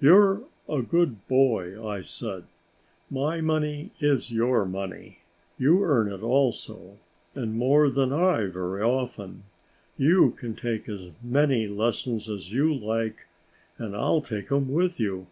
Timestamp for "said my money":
2.00-3.92